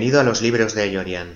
[0.00, 1.28] Bienvenido a los libros de Yorian.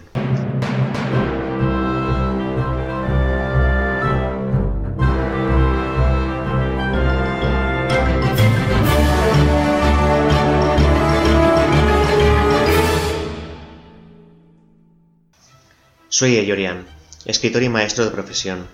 [16.09, 16.87] Soy Eyorian,
[17.27, 18.67] escritor y maestro de profesión.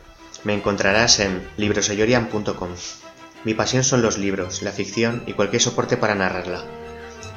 [0.44, 2.70] Me encontrarás en libroseyorian.com.
[3.42, 6.62] Mi pasión son los libros, la ficción y cualquier soporte para narrarla.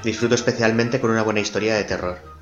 [0.03, 2.32] Disfruto especialmente con una buena historia de terror.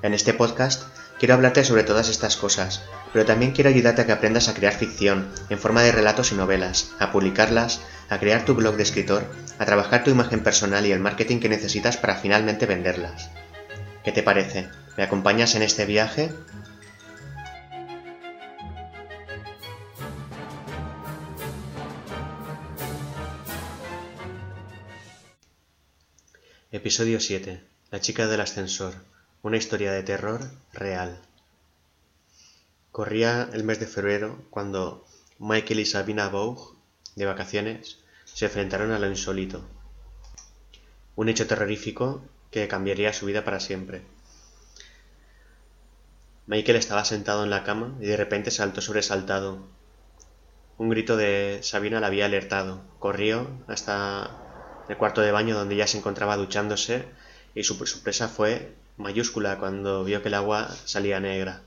[0.00, 0.84] En este podcast
[1.18, 4.72] quiero hablarte sobre todas estas cosas, pero también quiero ayudarte a que aprendas a crear
[4.72, 9.24] ficción en forma de relatos y novelas, a publicarlas, a crear tu blog de escritor,
[9.58, 13.30] a trabajar tu imagen personal y el marketing que necesitas para finalmente venderlas.
[14.04, 14.68] ¿Qué te parece?
[14.96, 16.30] ¿Me acompañas en este viaje?
[26.70, 27.60] Episodio 7.
[27.90, 28.94] La chica del ascensor.
[29.40, 31.20] Una historia de terror real.
[32.90, 35.06] Corría el mes de febrero cuando
[35.38, 36.76] Michael y Sabina Boug,
[37.14, 39.64] de vacaciones, se enfrentaron a lo insólito.
[41.14, 44.02] Un hecho terrorífico que cambiaría su vida para siempre.
[46.48, 49.68] Michael estaba sentado en la cama y de repente saltó sobresaltado.
[50.78, 52.82] Un grito de Sabina la había alertado.
[52.98, 57.04] Corrió hasta el cuarto de baño donde ella se encontraba duchándose
[57.54, 61.62] y su sorpresa fue mayúscula cuando vio que el agua salía negra.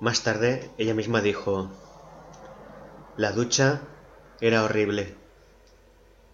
[0.00, 1.70] Más tarde ella misma dijo,
[3.16, 3.80] la ducha
[4.40, 5.14] era horrible.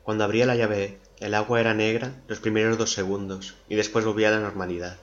[0.02, 4.28] Cuando abría la llave el agua era negra los primeros dos segundos y después volvía
[4.28, 4.98] a la normalidad.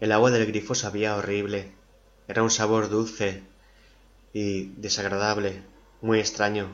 [0.00, 1.72] El agua del grifo sabía horrible.
[2.28, 3.42] Era un sabor dulce
[4.32, 5.62] y desagradable,
[6.02, 6.68] muy extraño,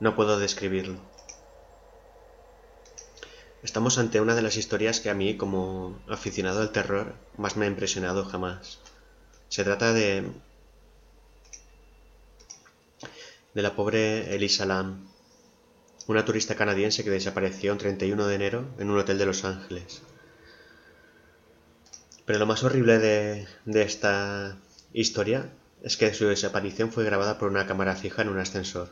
[0.00, 1.11] no puedo describirlo.
[3.62, 7.64] Estamos ante una de las historias que a mí, como aficionado al terror, más me
[7.64, 8.80] ha impresionado jamás.
[9.48, 10.26] Se trata de...
[13.54, 15.06] de la pobre Elisa Lam,
[16.08, 20.02] una turista canadiense que desapareció el 31 de enero en un hotel de Los Ángeles.
[22.24, 24.56] Pero lo más horrible de, de esta
[24.92, 25.52] historia
[25.82, 28.88] es que su desaparición fue grabada por una cámara fija en un ascensor.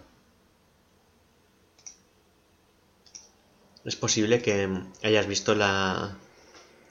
[3.85, 4.69] Es posible que
[5.03, 6.17] hayas visto la,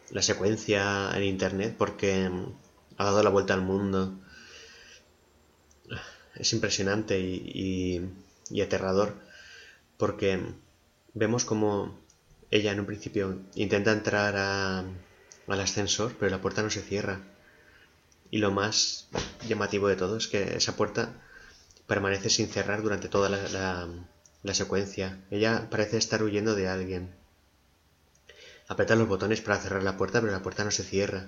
[0.10, 2.30] la secuencia en internet porque
[2.98, 4.20] ha dado la vuelta al mundo.
[6.36, 8.02] Es impresionante y,
[8.50, 9.16] y, aterrador
[9.98, 10.42] porque
[11.14, 12.00] vemos como
[12.50, 17.22] ella en un principio intenta entrar al ascensor pero la puerta no se cierra.
[18.32, 19.10] Y lo más
[19.48, 21.14] llamativo de todo es que esa puerta
[21.88, 23.88] permanece sin cerrar durante toda la
[24.54, 25.24] secuencia.
[25.30, 27.16] Ella parece estar huyendo de alguien.
[28.68, 31.28] Aprieta los botones para cerrar la puerta, pero la puerta no se cierra.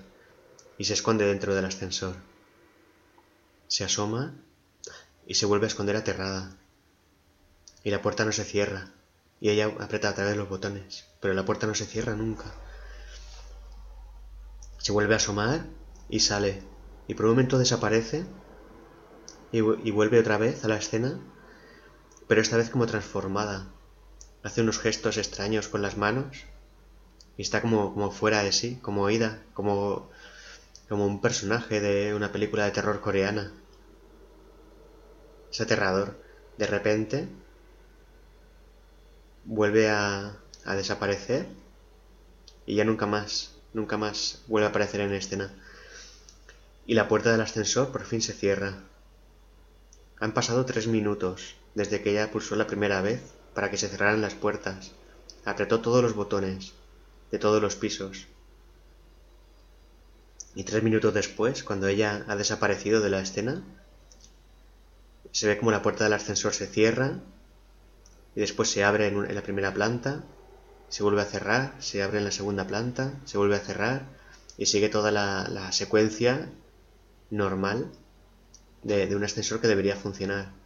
[0.78, 2.16] Y se esconde dentro del ascensor.
[3.68, 4.34] Se asoma
[5.28, 6.56] y se vuelve a esconder aterrada.
[7.84, 8.92] Y la puerta no se cierra.
[9.40, 12.46] Y ella aprieta a través los botones, pero la puerta no se cierra nunca.
[14.78, 15.66] Se vuelve a asomar
[16.10, 16.62] y sale.
[17.08, 18.26] Y por un momento desaparece
[19.52, 21.20] y vuelve otra vez a la escena
[22.32, 23.68] pero esta vez como transformada.
[24.42, 26.46] Hace unos gestos extraños con las manos
[27.36, 30.10] y está como, como fuera de sí, como oída, como,
[30.88, 33.52] como un personaje de una película de terror coreana.
[35.52, 36.24] Es aterrador.
[36.58, 37.28] De repente
[39.44, 41.48] vuelve a, a desaparecer
[42.66, 45.54] y ya nunca más, nunca más vuelve a aparecer en escena.
[46.86, 48.86] Y la puerta del ascensor por fin se cierra.
[50.22, 53.22] Han pasado tres minutos desde que ella pulsó la primera vez
[53.54, 54.92] para que se cerraran las puertas.
[55.46, 56.74] Apretó todos los botones
[57.32, 58.28] de todos los pisos.
[60.54, 63.64] Y tres minutos después, cuando ella ha desaparecido de la escena,
[65.32, 67.20] se ve como la puerta del ascensor se cierra
[68.36, 70.24] y después se abre en, la primera planta,
[70.90, 74.08] se vuelve a cerrar, se abre en la segunda planta, se vuelve a cerrar
[74.58, 76.50] y sigue toda la, secuencia
[77.30, 77.90] normal
[78.84, 80.61] de un ascensor que debería funcionar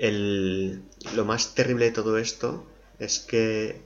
[0.00, 2.64] lo más terrible de todo esto
[2.98, 3.80] es que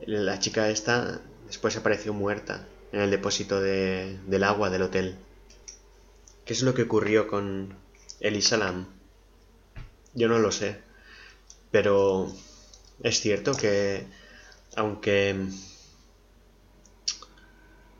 [0.00, 5.16] la chica esta después apareció muerta en el depósito del agua del hotel.
[6.44, 7.76] ¿Qué es lo que ocurrió con
[8.20, 8.86] Elisa Lam?
[10.14, 10.80] Yo no lo sé,
[11.70, 12.32] pero
[13.02, 14.06] es cierto que
[14.74, 15.36] aunque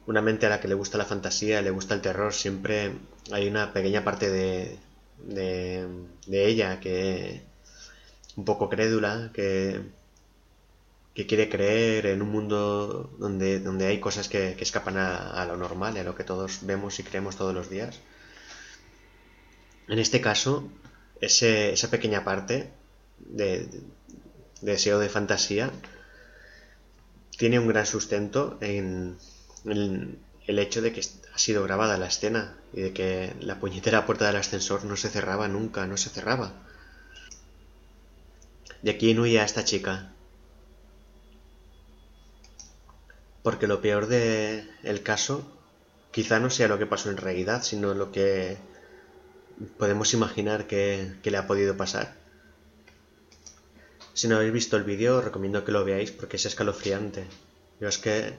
[0.06, 2.94] una mente a la que le gusta la fantasía, le gusta el terror, siempre
[3.31, 4.79] hay una pequeña parte de,
[5.25, 5.87] de,
[6.29, 7.43] ella, que
[8.37, 9.81] un poco crédula, que,
[11.15, 15.97] que quiere creer en un mundo donde, donde hay cosas que, escapan a, lo normal,
[15.97, 18.00] a lo que todos vemos y creemos todos los días.
[19.88, 20.70] En este caso,
[21.21, 22.71] ese, esa pequeña parte
[23.19, 23.69] de,
[24.61, 25.71] deseo de fantasía
[27.37, 29.17] tiene un gran sustento en,
[29.64, 31.03] el hecho de que
[31.35, 35.09] ha sido grabada la escena y de que la puñetera puerta del ascensor no se
[35.09, 36.53] cerraba nunca, no se cerraba.
[38.82, 40.12] De aquí huía esta chica.
[43.43, 45.50] Porque lo peor del el caso
[46.11, 48.59] quizá no sea lo que pasó en realidad, sino lo que
[49.79, 52.14] podemos imaginar que, que le ha podido pasar.
[54.14, 57.25] Si no habéis visto el vídeo, recomiendo que lo veáis porque es escalofriante.
[57.81, 58.35] Yo es que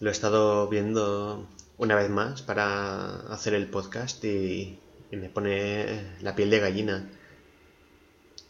[0.00, 4.80] lo he estado viendo una vez más para hacer el podcast y,
[5.12, 7.08] me pone la piel de gallina.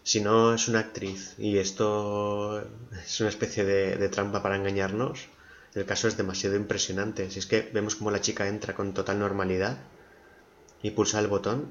[0.02, 2.60] Si no es una actriz y esto
[3.04, 5.28] es una especie de, de trampa para engañarnos,
[5.74, 7.30] el caso es demasiado impresionante.
[7.30, 9.78] Si es que vemos como la chica entra con total normalidad
[10.82, 11.66] y pulsa el botón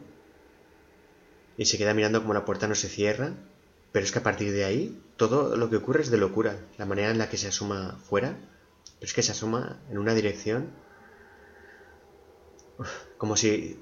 [1.57, 3.33] y se queda mirando como la puerta no se cierra
[3.95, 6.59] pero es que a partir de ahí, todo lo que ocurre es de locura.
[6.77, 8.35] La manera en la que se asoma fuera,
[8.99, 10.71] pero es que se asoma en una dirección
[13.18, 13.77] como si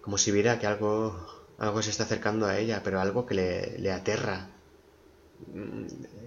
[0.00, 0.92] como si viera que algo
[1.58, 4.50] algo se está acercando a ella, pero algo que le, le aterra.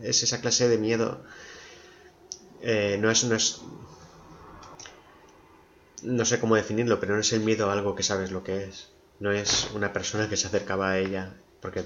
[0.01, 1.21] Es esa clase de miedo.
[2.61, 3.61] Eh, no es, no es
[6.03, 8.63] no sé cómo definirlo, pero no es el miedo a algo que sabes lo que
[8.65, 8.89] es.
[9.19, 11.83] No es una persona que se acercaba a ella, porque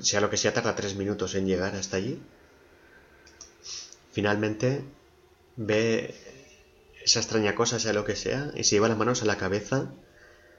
[0.00, 2.20] sea lo que sea, tarda tres minutos en llegar hasta allí.
[4.12, 4.82] Finalmente
[5.56, 6.14] ve
[7.06, 9.92] esa extraña cosa, sea lo que sea, y se lleva las manos a la cabeza,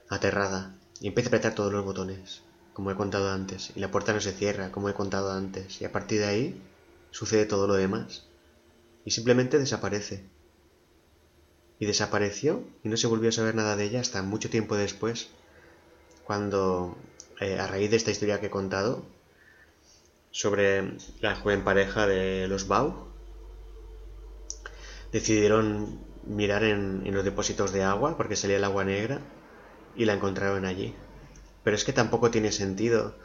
[0.08, 2.40] aterrada, y empieza a apretar todos los botones,
[2.72, 5.84] como he contado antes, y la puerta no se cierra, como he contado antes, y
[5.84, 6.62] a partir de ahí
[7.10, 8.24] sucede todo lo demás,
[9.04, 10.24] y simplemente desaparece.
[11.78, 15.28] Y desapareció, y no se volvió a saber nada de ella hasta mucho tiempo después,
[16.24, 16.96] cuando
[17.40, 19.04] eh, a raíz de esta historia que he contado
[20.30, 23.08] sobre la joven pareja de los Bau,
[25.12, 29.20] decidieron mirar en, los depósitos de agua porque salía el agua negra
[29.96, 30.94] y la encontraron allí.
[31.64, 33.16] Pero es que tampoco tiene sentido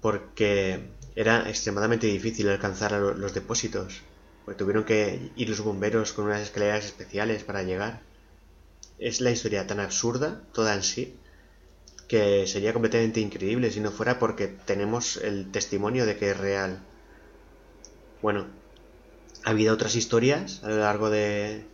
[0.00, 4.02] porque era extremadamente difícil alcanzar los depósitos.
[4.44, 8.02] Porque tuvieron que ir los bomberos con unas escaleras especiales para llegar.
[8.98, 11.16] Es la historia tan absurda, toda en sí,
[12.08, 16.80] que sería completamente increíble si no fuera porque tenemos el testimonio de que es real.
[18.22, 18.46] Bueno,
[19.44, 21.66] ha habido otras historias a lo largo de,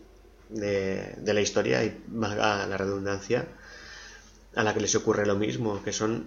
[0.54, 3.48] de, la historia, y valga la redundancia,
[4.54, 6.26] a la que les ocurre lo mismo, que son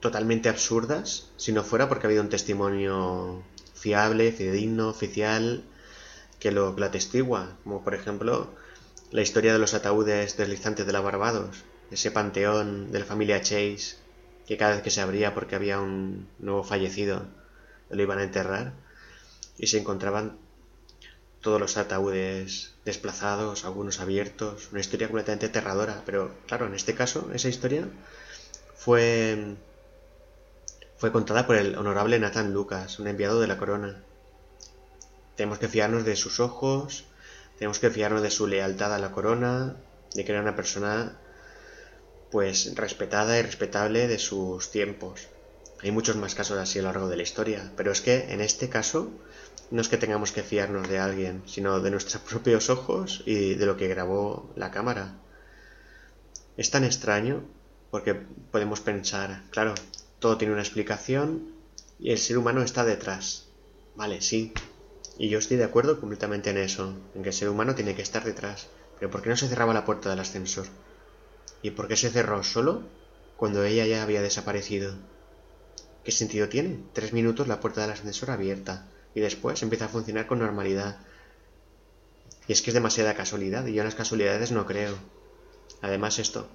[0.00, 3.42] totalmente absurdas si no fuera porque ha habido un testimonio
[3.74, 5.62] fiable, fidedigno, oficial,
[6.38, 8.50] que lo, que lo atestigua, como por ejemplo
[9.10, 13.96] la historia de los ataúdes deslizantes de la Barbados, ese panteón de la familia Chase,
[14.46, 17.26] que cada vez que se abría porque había un nuevo fallecido,
[17.90, 18.72] lo iban a enterrar,
[19.58, 20.38] y se encontraban
[21.40, 27.30] todos los ataúdes desplazados, algunos abiertos, una historia completamente aterradora, pero claro, en este caso,
[27.32, 27.88] esa historia
[28.76, 29.56] fue,
[30.98, 34.02] fue contada por el honorable Nathan Lucas, un enviado de la corona.
[35.36, 37.04] Tenemos que fiarnos de sus ojos,
[37.58, 39.76] tenemos que fiarnos de su lealtad a la corona,
[40.14, 41.18] de que era una persona
[42.30, 45.28] pues respetada y respetable de sus tiempos.
[45.82, 48.40] Hay muchos más casos así a lo largo de la historia, pero es que en
[48.40, 49.10] este caso
[49.70, 53.66] no es que tengamos que fiarnos de alguien, sino de nuestros propios ojos y de
[53.66, 55.14] lo que grabó la cámara.
[56.56, 57.44] Es tan extraño
[57.90, 59.74] porque podemos pensar, claro,
[60.18, 61.54] todo tiene una explicación
[61.98, 63.46] y el ser humano está detrás.
[63.94, 64.52] Vale, sí.
[65.18, 68.02] Y yo estoy de acuerdo completamente en eso, en que el ser humano tiene que
[68.02, 68.68] estar detrás.
[68.98, 70.66] Pero ¿por qué no se cerraba la puerta del ascensor?
[71.62, 72.82] ¿Y por qué se cerró solo
[73.36, 74.94] cuando ella ya había desaparecido?
[76.04, 76.82] ¿Qué sentido tiene?
[76.92, 80.98] Tres minutos la puerta del ascensor abierta y después empieza a funcionar con normalidad.
[82.46, 84.94] Y es que es demasiada casualidad y yo en las casualidades no creo.
[85.82, 86.48] Además esto,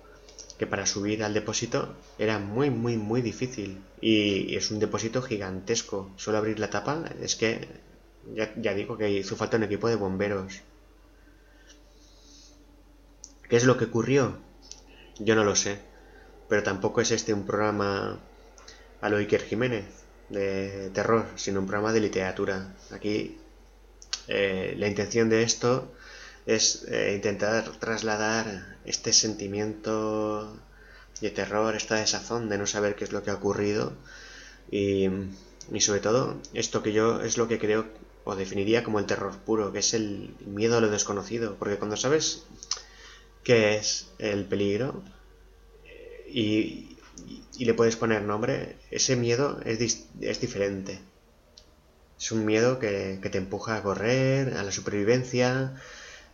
[0.57, 6.11] que para subir al depósito era muy muy muy difícil y es un depósito gigantesco.
[6.17, 7.67] Solo abrir la tapa es que
[8.33, 10.61] ya, ya digo que hizo falta un equipo de bomberos.
[13.49, 14.39] ¿Qué es lo que ocurrió?
[15.19, 15.79] Yo no lo sé,
[16.49, 18.19] pero tampoco es este un programa
[19.01, 22.75] a lo Jiménez de terror, sino un programa de literatura.
[22.91, 23.37] Aquí
[24.27, 25.91] eh, la intención de esto
[26.45, 30.57] es eh, intentar trasladar este sentimiento
[31.21, 33.93] de terror, esta desazón de no saber qué es lo que ha ocurrido
[34.69, 35.09] y,
[35.71, 37.85] y sobre todo esto que yo es lo que creo
[38.25, 41.95] o definiría como el terror puro, que es el miedo a lo desconocido, porque cuando
[41.95, 42.43] sabes
[43.43, 45.03] qué es el peligro
[46.27, 46.94] y,
[47.57, 50.99] y le puedes poner nombre, ese miedo es, es diferente.
[52.19, 55.75] Es un miedo que, que, te empuja a correr, a la supervivencia,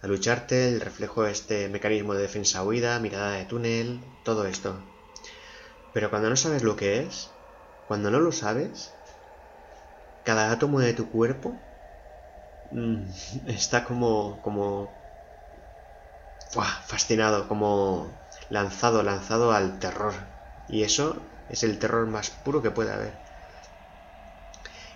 [0.01, 4.83] a lucharte, el reflejo de este mecanismo de defensa-huida, mirada de túnel, todo esto.
[5.93, 7.31] Pero cuando no sabes lo que es,
[7.85, 8.93] cuando no lo sabes,
[10.23, 11.61] cada átomo de tu cuerpo
[12.69, 13.03] mm,
[13.47, 15.01] está como, como
[16.85, 18.19] fascinado, como
[18.49, 20.30] lanzado, lanzado al terror.
[20.71, 23.19] Y eso es el terror más puro que puede haber.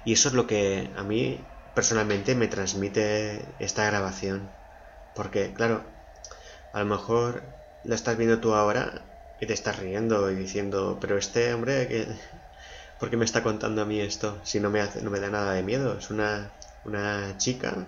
[0.04, 4.56] Y eso es lo que a mí personalmente me transmite esta grabación.
[5.14, 5.86] Porque, claro,
[6.74, 9.06] a lo mejor la estás viendo tú ahora
[9.40, 12.08] y te estás riendo y diciendo, pero este hombre, que
[13.00, 14.42] ¿por qué me está contando a mí esto?
[14.46, 15.98] Si no me, hace, no me da nada de miedo.
[16.00, 16.54] Es una,
[16.84, 17.88] una chica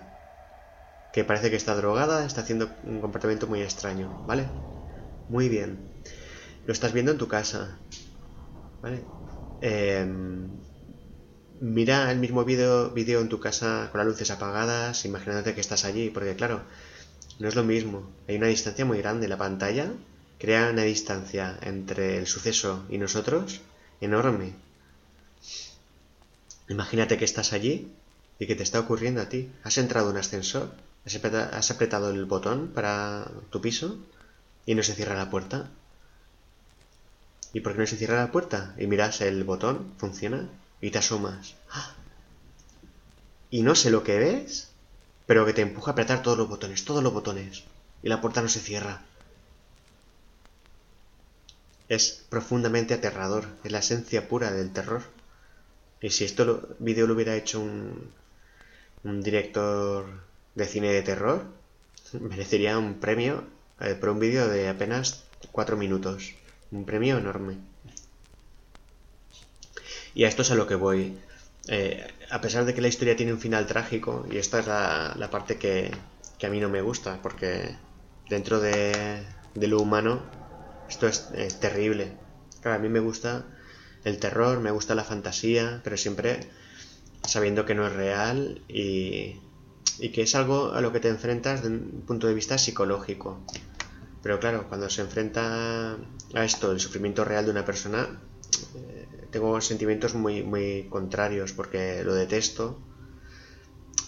[1.12, 4.44] que parece que está drogada, está haciendo un comportamiento muy extraño, ¿vale?
[5.28, 5.97] Muy bien.
[6.68, 7.78] Lo estás viendo en tu casa,
[8.82, 9.02] ¿vale?
[9.62, 10.50] Em,
[11.62, 15.86] mira el mismo vídeo video en tu casa con las luces apagadas, imagínate que estás
[15.86, 16.60] allí, porque claro,
[17.38, 18.12] no es lo mismo.
[18.28, 19.28] Hay una distancia muy grande.
[19.28, 19.86] La pantalla
[20.38, 23.62] crea una distancia entre el suceso y nosotros
[24.02, 24.52] enorme.
[26.68, 27.90] Imagínate que estás allí
[28.38, 29.50] y que te está ocurriendo a ti.
[29.64, 30.70] Has entrado en un ascensor,
[31.06, 33.96] has apretado el botón para tu piso
[34.66, 35.70] y no se cierra la puerta.
[37.52, 38.74] ¿Y por qué no se cierra la puerta?
[38.78, 40.48] Y miras el botón, funciona,
[40.80, 41.54] y te asomas.
[41.70, 41.94] ¡Ah!
[43.50, 44.68] Y no sé lo que ves,
[45.26, 47.64] pero que te empuja a apretar todos los botones, todos los botones,
[48.02, 49.02] y la puerta no se cierra.
[51.88, 55.02] Es profundamente aterrador, es la esencia pura del terror.
[56.02, 58.12] Y si esto vídeo lo hubiera hecho un,
[59.04, 60.06] un director
[60.54, 61.44] de cine de terror,
[62.12, 63.44] merecería un premio
[63.80, 66.34] eh, por un vídeo de apenas 4 minutos.
[66.70, 67.56] Un premio enorme.
[70.14, 71.18] Y a esto es a lo que voy.
[71.68, 75.28] Eh, a pesar de que la historia tiene un final trágico, y esta es la,
[75.30, 75.90] parte que,
[76.42, 77.76] a mí no me gusta, porque
[78.28, 80.22] dentro de, lo humano
[80.88, 82.16] esto es, terrible.
[82.60, 83.46] Claro, a mí me gusta
[84.04, 86.40] el terror, me gusta la fantasía, pero siempre
[87.26, 89.36] sabiendo que no es real y,
[89.98, 93.44] y que es algo a lo que te enfrentas desde un punto de vista psicológico.
[94.22, 95.96] Pero claro, cuando se enfrenta
[96.34, 98.20] a esto, el sufrimiento real de una persona,
[99.30, 102.80] tengo sentimientos muy, muy contrarios porque lo detesto.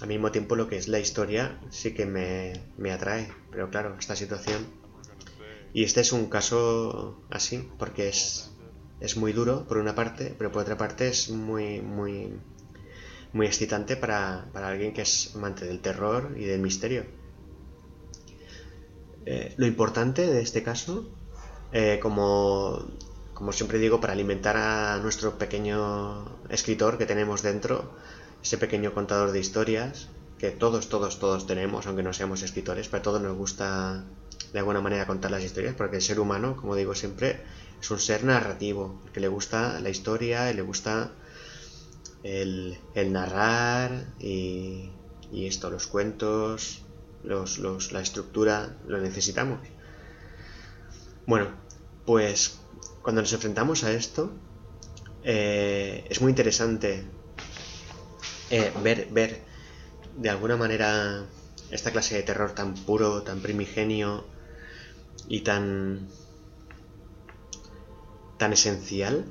[0.00, 4.16] Al mismo tiempo lo que es la historia sí que me, atrae, pero claro, esta
[4.16, 4.66] situación.
[5.72, 8.50] Y este es un caso así, porque es,
[8.98, 12.32] es muy duro por una parte, pero por otra parte es muy, muy,
[13.32, 17.04] muy excitante para, alguien que es amante del terror y del misterio.
[19.26, 21.08] Eh, lo importante de este caso,
[21.72, 22.86] eh, como
[23.40, 27.90] como siempre digo, para alimentar a nuestro pequeño escritor que tenemos dentro,
[28.42, 33.00] ese pequeño contador de historias, que todos, todos, todos tenemos, aunque no seamos escritores, pero
[33.00, 34.04] a todos nos gusta
[34.52, 37.40] de alguna manera contar las historias, porque el ser humano, como digo siempre,
[37.80, 41.12] es un ser narrativo, que le gusta la historia y le gusta
[42.22, 44.90] el, narrar y,
[45.32, 46.82] esto, los cuentos,
[47.22, 49.60] los, la estructura, lo necesitamos.
[51.26, 51.48] Bueno,
[52.06, 52.58] pues
[53.02, 54.32] cuando nos enfrentamos a esto,
[55.22, 57.04] eh, es muy interesante
[58.50, 59.42] eh, ver, ver
[60.16, 61.24] de alguna manera
[61.70, 64.24] esta clase de terror tan puro, tan primigenio
[65.28, 66.08] y tan
[68.38, 69.26] tan esencial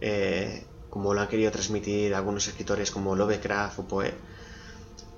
[0.00, 4.14] eh, como lo han querido transmitir algunos escritores como Lovecraft o Poe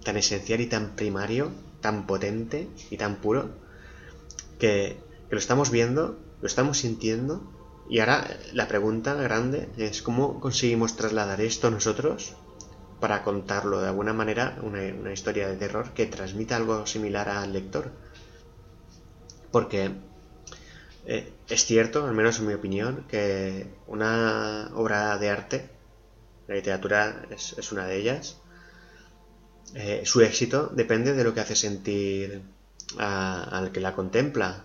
[0.04, 3.50] tan esencial y tan primario tan potente y tan puro
[4.58, 4.96] que,
[5.30, 7.42] lo estamos viendo lo estamos sintiendo.
[7.88, 12.34] Y ahora la pregunta grande es cómo conseguimos trasladar esto nosotros
[13.00, 17.92] para contarlo de alguna manera, una, historia de terror que transmita algo similar al lector.
[19.50, 19.92] Porque
[21.06, 25.70] eh, es cierto, al menos en mi opinión, que una obra de arte,
[26.46, 28.38] la literatura es, una de ellas,
[29.74, 32.42] eh, su éxito depende de lo que hace sentir
[32.96, 34.64] al que la contempla,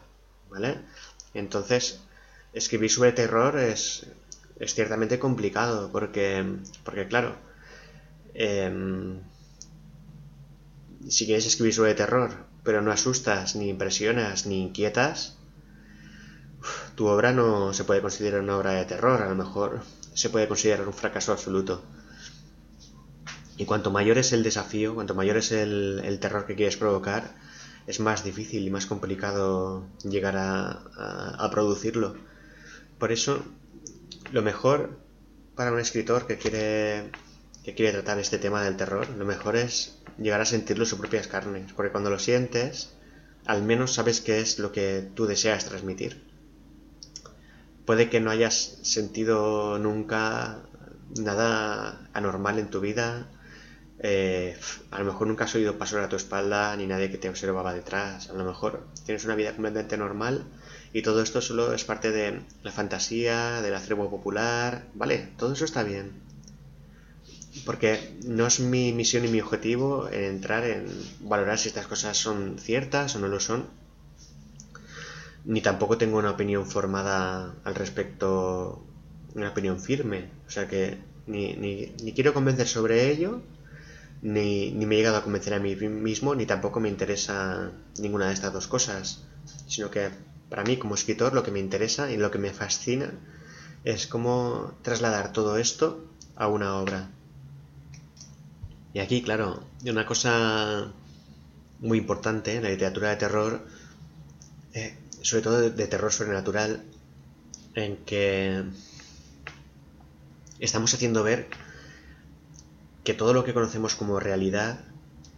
[0.50, 0.80] ¿vale?
[1.34, 2.00] Entonces,
[2.54, 4.08] escribir sobre terror es,
[4.60, 6.46] es ciertamente complicado porque,
[6.84, 7.36] porque claro,
[8.34, 9.20] em,
[11.10, 15.38] si quieres escribir sobre terror, pero no asustas, ni impresionas, ni inquietas,
[16.96, 19.82] tu obra no se puede considerar una obra de terror, a lo mejor
[20.14, 21.84] se puede considerar un fracaso absoluto.
[23.58, 27.36] Y cuanto mayor es el desafío, cuanto mayor es el, terror que quieres provocar,
[27.86, 32.16] es más difícil y más complicado llegar a, producirlo.
[32.98, 33.44] Por eso,
[34.32, 34.98] lo mejor
[35.56, 37.12] para un escritor que quiere,
[37.64, 41.00] que quiere tratar este tema del terror, lo mejor es llegar a sentirlo en sus
[41.00, 41.74] propias carnes.
[41.74, 42.94] Porque cuando lo sientes,
[43.46, 46.24] al menos sabes qué es lo que tú deseas transmitir.
[47.86, 50.62] Puede que no hayas sentido nunca
[51.20, 53.28] nada anormal en tu vida,
[54.06, 54.58] eh,
[54.92, 57.74] a lo mejor nunca has oído pasos a tu espalda ni nadie que te observaba
[57.74, 58.30] detrás.
[58.30, 60.46] A lo mejor tienes una vida completamente normal
[60.92, 64.84] y todo esto solo es parte de la fantasía, del acervo popular.
[64.94, 66.12] Vale, todo eso está bien.
[67.66, 70.86] Porque no es mi misión y mi objetivo entrar en
[71.22, 73.68] valorar si estas cosas son ciertas o no lo son.
[75.46, 78.84] Ni tampoco tengo una opinión formada al respecto,
[79.34, 80.30] una opinión firme.
[80.46, 83.42] O sea que ni, ni, ni quiero convencer sobre ello,
[84.24, 88.28] ni, ni me he llegado a convencer a mí mismo, ni tampoco me interesa ninguna
[88.28, 89.26] de estas dos cosas,
[89.68, 90.10] sino que
[90.50, 93.12] para mí como escritor lo que me interesa y lo que me fascina
[93.84, 96.06] es cómo trasladar todo esto
[96.38, 97.10] a una obra.
[98.94, 100.94] Y aquí, claro, una cosa
[101.80, 103.66] muy importante en la literatura de terror,
[104.74, 106.82] eh, sobre todo de, de terror sobrenatural,
[107.76, 108.64] en que
[110.60, 111.50] estamos haciendo ver
[113.04, 114.80] que todo lo que conocemos como realidad,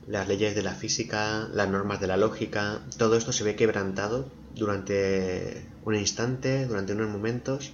[0.07, 4.29] las leyes de la física, las normas de la lógica, todo esto se ve quebrantado
[4.53, 7.72] durante un instante, durante unos momentos.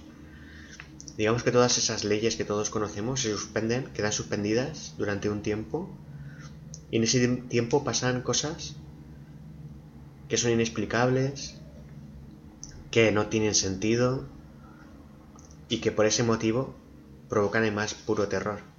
[1.18, 5.90] Digamos que todas esas leyes que todos conocemos se suspenden, quedan suspendidas durante un tiempo.
[6.90, 8.76] Y en ese tiempo pasan cosas
[10.28, 11.56] que son inexplicables,
[12.90, 14.24] que no tienen sentido
[15.68, 16.74] y que por ese motivo
[17.28, 18.71] provocan el más puro terror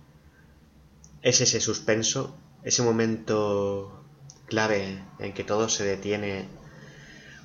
[1.24, 4.04] es ese suspenso, ese momento
[4.46, 6.48] clave en que todo se detiene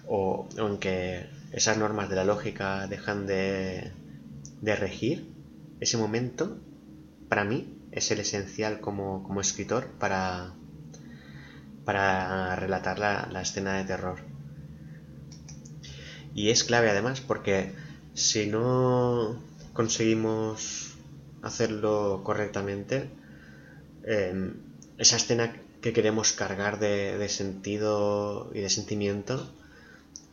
[0.08, 3.92] o en que esas normas de la lógica dejan de,
[4.62, 5.32] regir,
[5.80, 6.58] ese momento,
[7.28, 10.54] para mí, es el esencial como, escritor para,
[11.84, 14.18] para relatar la, la escena de terror.
[16.34, 17.72] Y es clave además porque
[18.14, 19.40] si no
[19.72, 20.96] conseguimos
[21.42, 23.08] hacerlo correctamente,
[24.08, 29.52] Esa escena que queremos cargar de, sentido y de sentimiento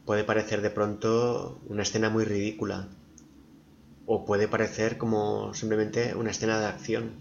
[0.05, 2.87] puede parecer de pronto una escena muy ridícula
[4.05, 7.11] o puede parecer como simplemente una escena de acción.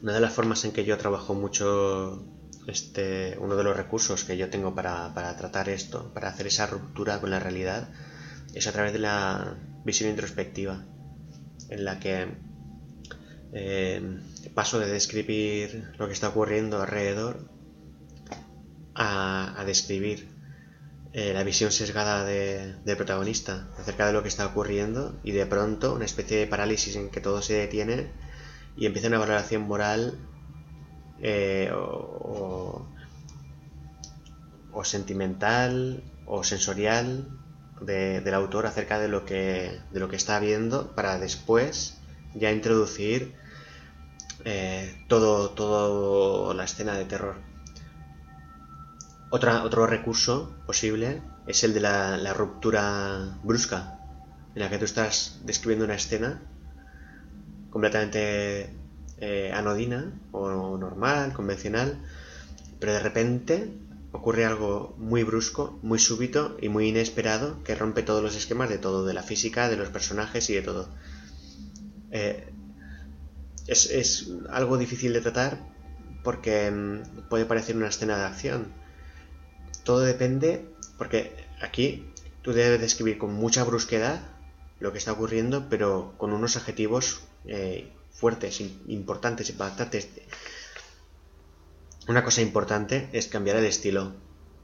[0.00, 2.24] Una de las formas en que yo trabajo mucho,
[2.68, 6.66] este, uno de los recursos que yo tengo para, para tratar esto, para hacer esa
[6.66, 7.88] ruptura con la realidad,
[8.54, 10.84] es a través de la visión introspectiva
[11.74, 12.28] en la que
[13.52, 14.20] eh,
[14.54, 17.48] paso de describir lo que está ocurriendo alrededor
[18.94, 20.28] a, describir
[21.12, 25.94] eh, la visión sesgada del protagonista acerca de lo que está ocurriendo y de pronto
[25.94, 28.10] una especie de parálisis en que todo se detiene
[28.76, 30.18] y empieza una valoración moral
[31.20, 32.86] eh, o,
[34.84, 37.26] sentimental o sensorial
[37.80, 41.98] del autor acerca de lo que, de lo que está viendo para después
[42.34, 43.34] ya introducir
[44.44, 47.36] eh, todo, la escena de terror.
[49.30, 53.98] Otro recurso posible es el de la, ruptura brusca,
[54.54, 56.40] en la que tú estás describiendo una escena
[57.70, 58.70] completamente
[59.18, 62.00] eh, anodina o normal, convencional,
[62.78, 63.72] pero de repente
[64.14, 68.78] ocurre algo muy brusco, muy súbito y muy inesperado que rompe todos los esquemas de
[68.78, 70.88] todo, de la física, de los personajes y de todo.
[72.12, 72.48] Eh,
[73.66, 75.58] es, algo difícil de tratar
[76.22, 78.68] porque mm, puede parecer una escena de acción.
[79.82, 80.64] Todo depende,
[80.96, 82.06] porque aquí
[82.42, 84.20] tú debes describir con mucha brusquedad
[84.78, 90.08] lo que está ocurriendo, pero con unos adjetivos eh, fuertes, importantes, impactantes
[92.06, 94.12] una cosa importante es cambiar el estilo.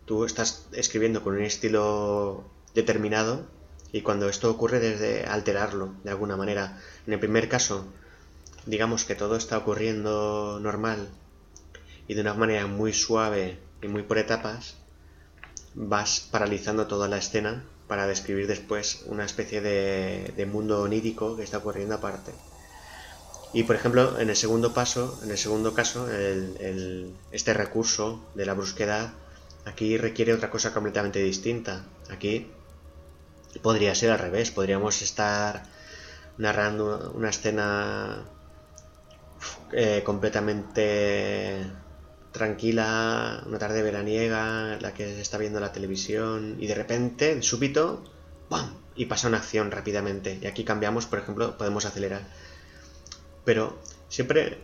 [0.05, 3.47] Tú estás escribiendo con un estilo determinado
[3.93, 6.79] y cuando esto ocurre desde alterarlo de alguna manera.
[7.07, 7.87] En el primer caso,
[8.67, 11.09] digamos que todo está ocurriendo normal
[12.09, 14.77] y de una manera muy suave y muy por etapas,
[15.75, 21.43] vas paralizando toda la escena para describir después una especie de, de mundo onírico que
[21.43, 22.33] está ocurriendo aparte.
[23.53, 26.09] Y por ejemplo, en el segundo paso, en el segundo caso,
[27.33, 29.13] este recurso de la brusquedad
[29.65, 31.85] aquí requiere otra cosa completamente distinta.
[32.11, 32.51] Aquí
[33.63, 35.65] podría ser al revés, podríamos estar
[36.39, 38.25] narrando una escena
[39.73, 41.67] eh, completamente
[42.33, 47.43] tranquila, una tarde veraniega, la que se está viendo la televisión y de repente, de
[47.43, 48.05] súbito,
[48.49, 48.75] ¡pam!
[48.95, 50.39] y pasa una acción rápidamente.
[50.41, 52.23] Y aquí cambiamos, por ejemplo, podemos acelerar.
[53.45, 54.59] Pero siempre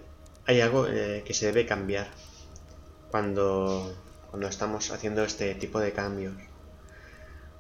[0.47, 2.09] hay algo eh, que se debe cambiar
[3.11, 3.95] cuando,
[4.31, 6.35] cuando estamos haciendo este tipo de cambios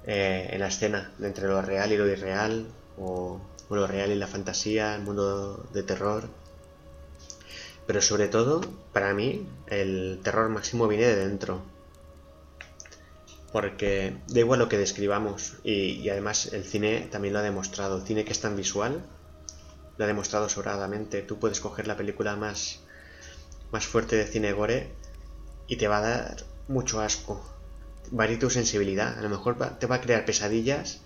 [0.05, 2.66] eh, en la escena, entre lo real y lo irreal,
[2.98, 6.29] o, lo real y la fantasía, el mundo de terror.
[7.87, 8.61] Pero sobre todo,
[8.92, 11.62] para mí, el terror máximo viene de dentro
[13.52, 17.96] porque da igual lo que describamos y, además el cine también lo ha demostrado.
[17.96, 19.02] El cine que es tan visual
[19.97, 21.23] lo ha demostrado sobradamente.
[21.23, 22.81] Tú puedes coger la película más,
[23.73, 24.93] más fuerte de cine gore
[25.67, 26.37] y te va a dar
[26.69, 27.43] mucho asco.
[28.19, 29.19] Va a ir tu sensibilidad.
[29.19, 31.01] A lo mejor te va a crear pesadillas,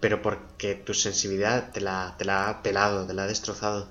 [0.00, 3.90] pero porque tu sensibilidad te la, te la ha pelado, te la ha destrozado.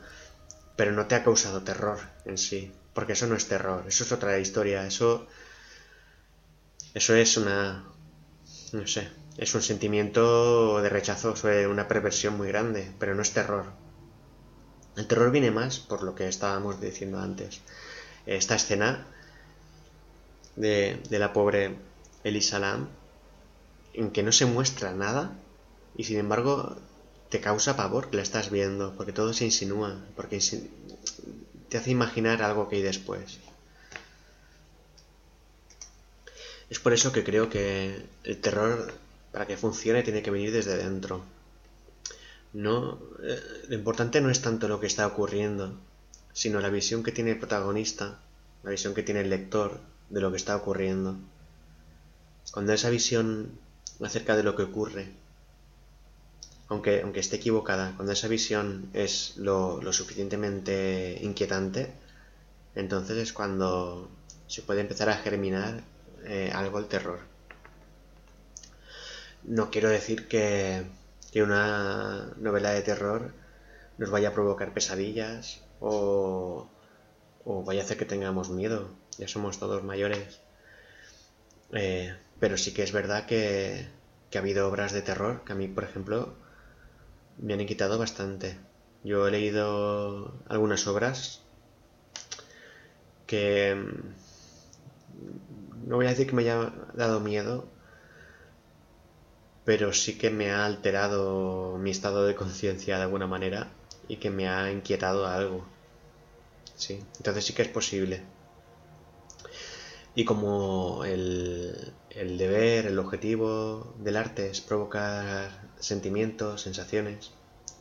[0.75, 2.71] Pero no te ha causado terror en sí.
[2.93, 4.85] Porque eso no es terror, eso es otra historia.
[4.85, 5.27] Eso
[6.93, 7.83] eso es una...
[8.71, 13.31] no sé, es un sentimiento de rechazo, es una perversión muy grande, pero no es
[13.33, 13.65] terror.
[14.95, 17.61] El terror viene más por lo que estábamos diciendo antes.
[18.25, 19.07] Esta escena
[20.55, 21.75] de, de la pobre
[22.23, 22.87] Elisa Lam,
[23.93, 25.31] en que no se muestra nada
[25.95, 26.75] y sin embargo
[27.29, 30.39] te causa pavor que la estás viendo, porque todo se insinúa, porque
[31.69, 33.39] te hace imaginar algo que hay después.
[36.69, 38.93] Es por eso que creo que el terror,
[39.31, 41.23] para que funcione, tiene que venir desde dentro.
[42.53, 45.77] No, eh, lo importante no es tanto lo que está ocurriendo,
[46.33, 48.19] sino la visión que tiene el protagonista,
[48.63, 51.17] la visión que tiene el lector de lo que está ocurriendo.
[52.51, 53.57] Cuando esa visión
[54.03, 55.11] acerca de lo que ocurre,
[56.69, 61.93] aunque, aunque esté equivocada, cuando esa visión es lo, lo suficientemente inquietante,
[62.75, 64.09] entonces es cuando
[64.47, 65.83] se puede empezar a germinar
[66.25, 67.19] eh, algo el terror.
[69.43, 70.83] No quiero decir que,
[71.33, 73.33] que una novela de terror
[73.97, 76.69] nos vaya a provocar pesadillas o,
[77.43, 78.91] o vaya a hacer que tengamos miedo.
[79.17, 80.41] Ya somos todos mayores.
[81.71, 83.87] Eh, pero sí que es verdad que,
[84.29, 86.35] que ha habido obras de terror que a mí, por ejemplo,
[87.39, 88.59] me han quitado bastante.
[89.03, 91.41] Yo he leído algunas obras
[93.25, 93.75] que
[95.87, 97.67] no voy a decir que me haya dado miedo,
[99.65, 103.71] pero sí que me ha alterado mi estado de conciencia de alguna manera
[104.07, 105.65] y que me ha inquietado algo.
[106.75, 108.23] Sí, entonces sí que es posible.
[110.15, 117.31] Y como el, el deber, el objetivo del arte es provocar sentimientos, sensaciones,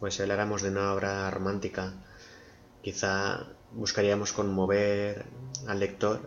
[0.00, 1.92] pues si habláramos de una obra romántica,
[2.82, 5.26] quizá buscaríamos conmover
[5.66, 6.20] al lector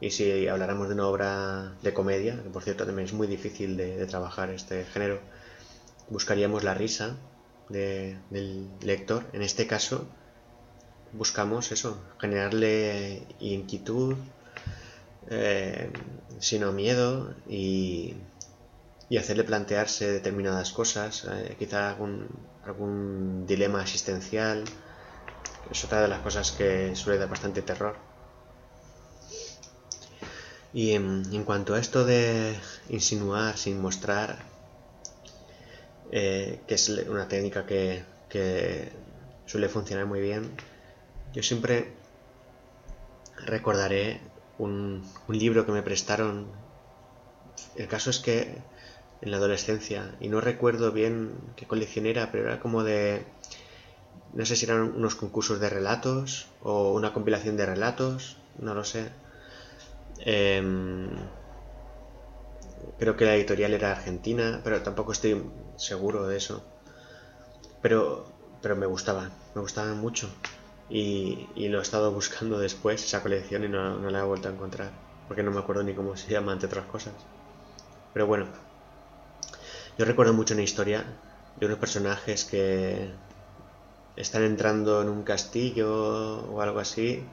[0.00, 3.76] y si habláramos de una obra de comedia, que por cierto también es muy difícil
[3.76, 5.20] de, trabajar este género,
[6.10, 7.16] buscaríamos la risa
[7.68, 9.24] del lector.
[9.32, 10.06] En este caso,
[11.12, 14.16] buscamos eso, generarle inquietud,
[15.30, 15.90] eh,
[16.40, 18.14] sino miedo y,
[19.08, 22.28] y, hacerle plantearse determinadas cosas, eh, quizá algún,
[22.64, 24.64] algún dilema existencial.
[25.70, 27.96] Es otra de las cosas que suele dar bastante terror.
[30.76, 32.54] Y en, cuanto a esto de
[32.90, 34.36] insinuar sin mostrar,
[36.12, 38.04] eh, que es una técnica que,
[39.46, 40.50] suele funcionar muy bien,
[41.32, 41.92] yo siempre
[43.46, 44.20] recordaré
[44.58, 46.46] un, libro que me prestaron.
[47.74, 48.58] El caso es que
[49.22, 53.24] en la adolescencia, y no recuerdo bien qué colección era, pero era como de...
[54.34, 58.84] No sé si eran unos concursos de relatos o una compilación de relatos, no lo
[58.84, 59.08] sé
[60.18, 61.10] Em,
[62.98, 65.42] creo que la editorial era argentina, pero tampoco estoy
[65.76, 66.64] seguro de eso.
[67.82, 70.28] Pero, pero me gustaba, me gustaban mucho.
[70.88, 74.52] Y, lo he estado buscando después, esa colección, y no, no la he vuelto a
[74.52, 74.92] encontrar.
[75.26, 77.14] Porque no me acuerdo ni cómo se llama, entre otras cosas.
[78.12, 78.48] Pero bueno,
[79.98, 81.04] yo recuerdo mucho una historia
[81.56, 83.14] de unos personajes que
[84.14, 87.28] están entrando en un castillo o algo así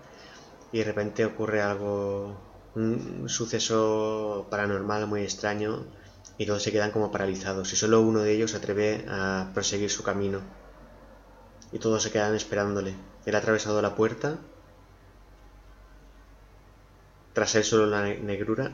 [0.71, 5.85] y de repente ocurre algo un suceso paranormal muy extraño
[6.37, 7.71] y todos se quedan como paralizados.
[7.73, 10.41] Y solo uno de ellos se atreve a proseguir su camino.
[11.71, 12.95] Y todos se quedan esperándole.
[13.25, 14.37] Él ha atravesado la puerta,
[17.33, 18.71] tras él solo la negrura,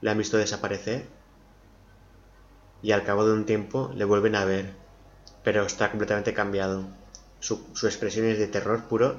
[0.00, 1.06] le han visto desaparecer.
[2.82, 4.74] Y al cabo de un tiempo le vuelven a ver,
[5.42, 6.84] pero está completamente cambiado.
[7.40, 9.16] Su, su expresión es de terror puro.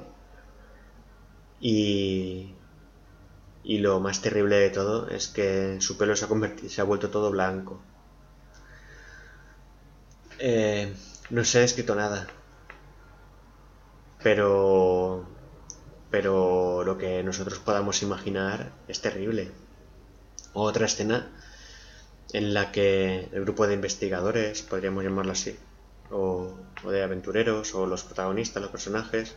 [1.59, 2.53] Y,
[3.67, 6.85] y lo más terrible de todo es que su pelo se ha, convertido, se ha
[6.85, 7.81] vuelto todo blanco.
[10.39, 10.93] Eh,
[11.31, 12.27] no se ha escrito nada.
[14.23, 15.27] Pero.
[16.09, 19.51] Pero lo que nosotros podamos imaginar es terrible.
[20.53, 21.29] Otra escena
[22.31, 25.57] en la que el grupo de investigadores, podríamos llamarlo así,
[26.09, 29.35] o, o de aventureros, o los protagonistas, los personajes,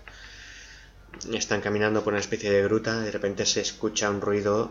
[1.33, 4.71] están caminando por una especie de gruta, de repente se escucha un ruido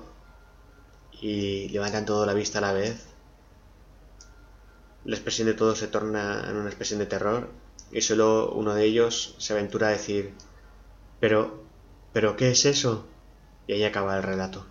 [1.21, 3.05] y levantan toda la vista a la vez.
[5.05, 7.49] La expresión de todos se torna en una expresión de terror
[7.91, 10.33] y solo uno de ellos se aventura a decir,
[11.19, 11.63] pero,
[12.13, 13.07] pero, ¿qué es eso?
[13.67, 14.65] Y ahí acaba el relato.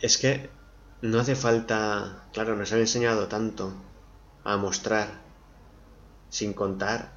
[0.00, 0.50] Es que
[1.02, 3.72] no hace falta, claro, nos han enseñado tanto
[4.42, 5.22] a mostrar
[6.28, 7.12] sin contar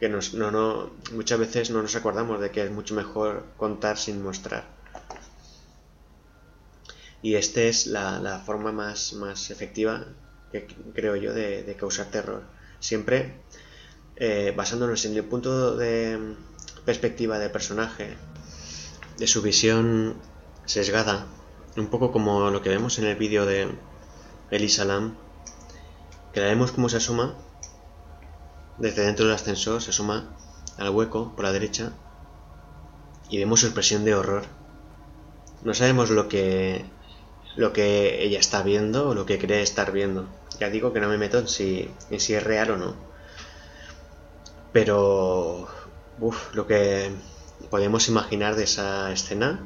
[0.00, 3.98] que nos, no, no, muchas veces no nos acordamos de que es mucho mejor contar
[3.98, 4.64] sin mostrar.
[7.22, 10.06] Y esta es la, forma más, más, efectiva,
[10.50, 12.44] que creo yo, de, causar terror.
[12.78, 13.34] Siempre
[14.16, 16.34] eh, basándonos en el punto de
[16.86, 18.16] perspectiva del personaje,
[19.18, 20.16] de su visión
[20.64, 21.26] sesgada,
[21.76, 23.68] un poco como lo que vemos en el vídeo de
[24.50, 25.14] Elisa Lam,
[26.32, 27.36] que la vemos cómo se asoma
[28.80, 30.36] desde dentro del ascensor se asoma
[30.78, 31.92] al hueco por la derecha
[33.28, 34.44] y vemos su expresión de horror.
[35.62, 36.84] No sabemos lo que
[37.56, 40.26] lo que ella está viendo o lo que cree estar viendo.
[40.58, 42.94] Ya digo que no me meto en si, en si es real o no.
[44.72, 45.68] Pero
[46.18, 47.10] uf, lo que
[47.68, 49.62] podemos imaginar de esa escena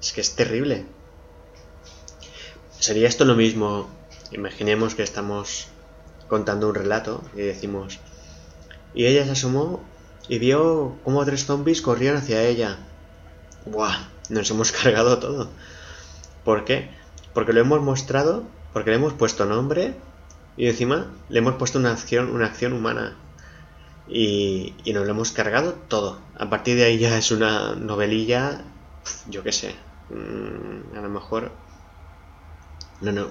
[0.00, 0.84] es que es terrible.
[2.78, 3.88] Sería esto lo mismo.
[4.32, 5.68] Imaginemos que estamos
[6.28, 7.98] contando un relato y decimos,
[8.94, 9.82] y ella se asomó
[10.28, 12.78] y vio cómo tres zombies corrían hacia ella.
[13.66, 14.08] ¡Buah!
[14.28, 15.50] Nos hemos cargado todo.
[16.44, 16.90] ¿Por qué?
[17.34, 19.94] Porque lo hemos mostrado, porque le hemos puesto nombre
[20.56, 23.16] y encima le hemos puesto una acción, una acción humana.
[24.08, 26.18] Y, y nos lo hemos cargado todo.
[26.36, 28.64] A partir de ahí ya es una novelilla,
[29.28, 29.74] yo qué sé.
[30.10, 31.52] Mm, a lo mejor
[33.00, 33.26] una,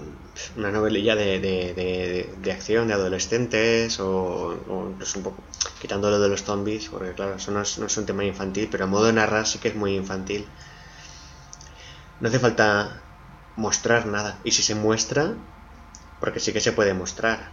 [0.56, 5.44] una novelilla de, de, de, acción de adolescentes o, incluso un poco
[5.82, 8.88] quitándolo de los zombies, porque claro, eso no es, no un tema infantil, pero a
[8.88, 10.46] modo de narrar sí que es muy infantil.
[12.20, 13.02] No hace falta
[13.56, 15.36] mostrar nada, y si se muestra,
[16.20, 17.52] porque sí que se puede mostrar,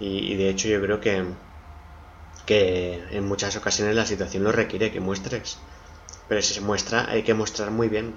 [0.00, 1.24] y, de hecho yo creo que,
[2.46, 5.58] que en muchas ocasiones la situación lo requiere que muestres,
[6.28, 8.14] pero si se muestra hay que mostrar muy bien.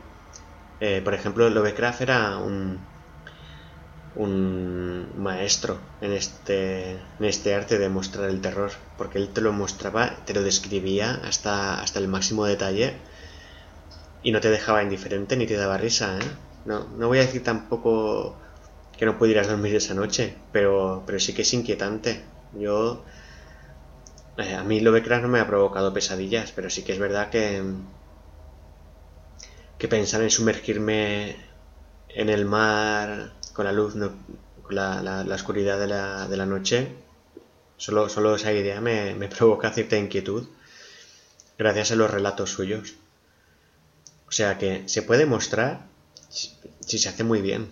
[0.82, 2.80] Eh, por ejemplo, Lovecraft era un,
[4.16, 9.52] un maestro en este, en este arte de mostrar el terror, porque él te lo
[9.54, 12.94] mostraba, te lo describía hasta, hasta el máximo detalle
[14.22, 16.18] y no te dejaba indiferente ni te daba risa.
[16.18, 16.24] ¿eh?
[16.66, 18.38] No, no voy a decir tampoco
[18.98, 22.24] que no pudieras dormir esa noche, pero, pero sí que es inquietante.
[22.54, 23.04] Yo,
[24.38, 27.62] eh, a mí Lovecraft no me ha provocado pesadillas, pero sí que es verdad que,
[29.78, 31.36] que pensar en sumergirme
[32.10, 34.12] en el mar con la luz, no,
[34.62, 36.90] con la, la, oscuridad de la, de la, noche,
[37.78, 40.46] solo, solo esa idea me, me, provoca cierta inquietud
[41.58, 42.96] gracias a los relatos suyos.
[44.28, 45.86] O sea que se puede mostrar
[46.30, 47.72] si, se hace muy bien.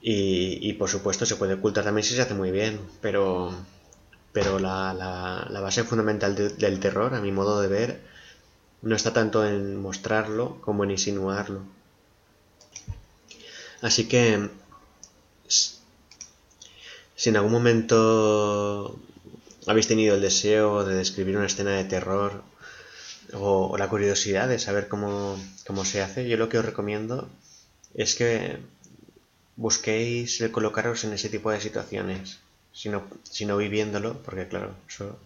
[0.00, 3.52] Y, y, por supuesto se puede ocultar también si se hace muy bien, pero,
[4.32, 8.00] pero la, la, la base fundamental del terror, a mi modo de ver,
[8.82, 11.62] no está tanto en mostrarlo como en insinuarlo.
[13.82, 14.48] Así que,
[15.48, 18.98] si en algún momento
[19.66, 22.42] habéis tenido el deseo de describir una escena de terror
[23.32, 25.38] o, la curiosidad de saber cómo,
[25.84, 27.28] se hace, yo lo que os recomiendo
[27.94, 28.58] es que
[29.56, 32.38] busquéis colocaros en ese tipo de situaciones,
[32.72, 35.18] sino, sino viviéndolo, porque claro, eso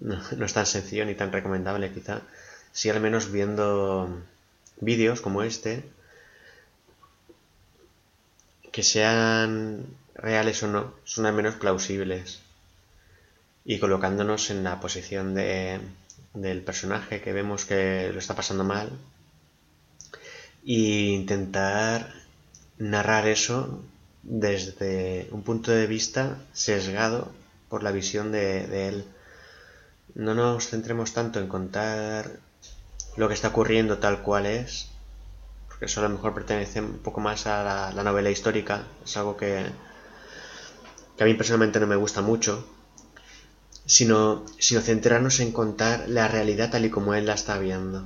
[0.00, 2.22] no, no, es tan sencillo ni tan recomendable quizá,
[2.72, 4.22] si al menos viendo
[4.80, 5.84] vídeos como este,
[8.74, 12.40] que sean reales o no, son al menos plausibles.
[13.64, 15.78] Y colocándonos en la posición de,
[16.32, 18.90] del personaje que vemos que lo está pasando mal.
[20.66, 22.12] E intentar
[22.76, 23.80] narrar eso
[24.24, 27.30] desde un punto de vista sesgado
[27.68, 29.04] por la visión de, de él.
[30.16, 32.40] No nos centremos tanto en contar
[33.16, 34.90] lo que está ocurriendo tal cual es,
[35.74, 39.36] porque eso a lo mejor pertenece un poco más a la, novela histórica, es algo
[39.36, 39.66] que,
[41.16, 42.64] que a mí personalmente no me gusta mucho,
[43.84, 48.04] sino, sino centrarnos en contar la realidad tal y como él la está viendo.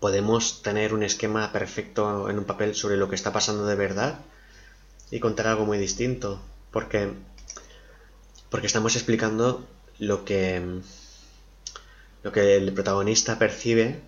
[0.00, 4.18] Podemos tener un esquema perfecto en un papel sobre lo que está pasando de verdad
[5.12, 6.42] y contar algo muy distinto,
[6.72, 7.12] porque,
[8.50, 9.64] porque estamos explicando
[10.00, 10.80] lo que,
[12.24, 14.02] lo que el protagonista percibe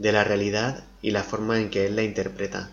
[0.00, 2.70] de la realidad y la forma en que él la interpreta.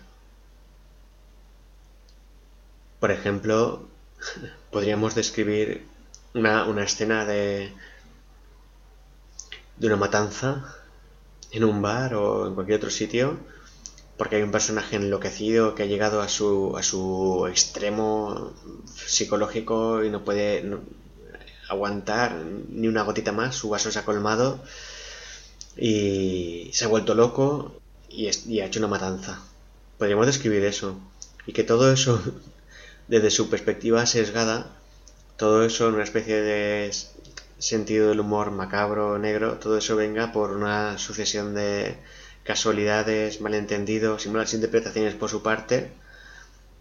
[3.00, 3.86] Por ejemplo,
[4.72, 5.86] podríamos describir
[6.32, 7.74] una, una escena de,
[9.76, 10.74] de una matanza
[11.50, 13.38] en un bar o en cualquier otro sitio
[14.16, 18.54] porque hay un personaje enloquecido que ha llegado a su, a su extremo
[18.96, 20.64] psicológico y no puede
[21.68, 22.34] aguantar
[22.70, 24.60] ni una gotita más, su vaso se ha colmado
[25.78, 29.40] y se ha vuelto loco y, y ha hecho una matanza.
[29.96, 30.98] Podríamos describir eso.
[31.46, 32.20] Y que todo eso,
[33.08, 34.76] desde su perspectiva sesgada,
[35.36, 36.90] todo eso en una especie de
[37.58, 41.96] sentido del humor macabro, negro, todo eso venga por una sucesión de
[42.44, 45.92] casualidades, malentendidos y malas interpretaciones por su parte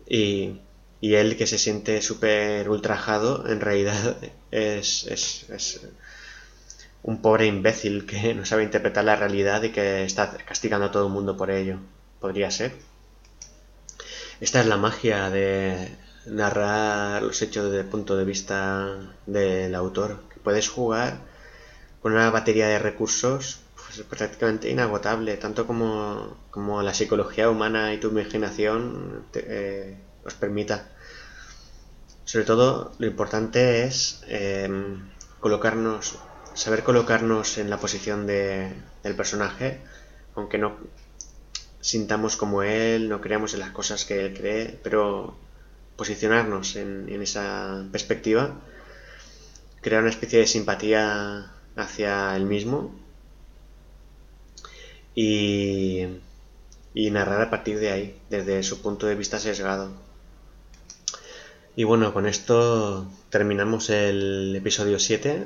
[0.07, 0.61] y,
[1.01, 4.17] y él que se siente súper ultrajado en realidad
[4.51, 5.81] es, es, es,
[7.03, 11.07] un pobre imbécil que no sabe interpretar la realidad y que está castigando a todo
[11.07, 11.79] el mundo por ello.
[12.19, 12.73] Podría ser.
[14.39, 20.23] Esta es la magia de narrar los hechos desde el punto de vista del autor.
[20.33, 21.19] Que puedes jugar
[22.01, 27.99] con una batería de recursos es prácticamente inagotable, tanto como, como, la psicología humana y
[27.99, 30.89] tu imaginación te, eh, os permita.
[32.25, 34.69] Sobre todo, lo importante es eh,
[35.39, 36.19] colocarnos,
[36.57, 39.79] saber colocarnos en la posición de, del personaje,
[40.35, 40.75] aunque no
[41.81, 45.37] sintamos como él, no creamos en las cosas que él cree, pero
[45.95, 48.59] posicionarnos en, en esa perspectiva,
[49.81, 52.91] crear una especie de simpatía hacia él mismo
[55.13, 56.07] y,
[56.95, 59.91] y narrar a partir de ahí, desde su punto de vista sesgado.
[61.75, 65.45] Y bueno, con esto terminamos el episodio 7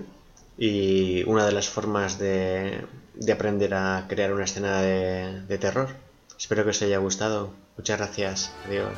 [0.58, 2.86] y una de las formas de,
[3.16, 5.90] de aprender a crear una escena de terror.
[6.38, 7.52] Espero que os haya gustado.
[7.78, 8.52] Muchas gracias.
[8.66, 8.98] Adiós.